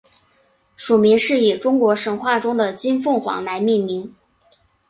[0.75, 4.15] 属名是以中国神话中的金凤凰来命名。